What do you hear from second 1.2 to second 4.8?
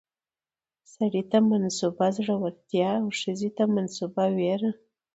ته منسوبه زړورتيا او ښځې ته منسوبه ويره